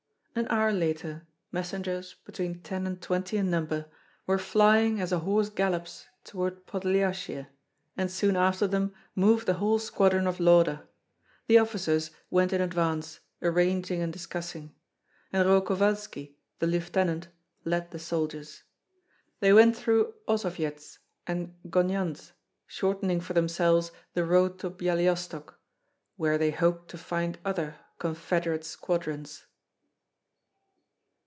[0.33, 3.87] An hour later, messengers, between ten and twenty in number,
[4.25, 7.47] were flying as a horse gallops toward Podlyasye,
[7.97, 10.87] and soon after them moved the whole squadron of Lauda.
[11.47, 14.73] The officers went in advance, arranging and discussing;
[15.33, 17.27] and Roh Kovalski, the lieutenant,
[17.65, 18.63] led the soldiers.
[19.41, 22.31] They went through Osovyets and Gonyandz,
[22.67, 25.55] shortening for themselves the road to Byalystok,
[26.15, 29.43] where they hoped to find other confederate squadrons.